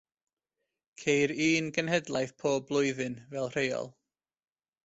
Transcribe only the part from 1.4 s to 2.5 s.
un genhedlaeth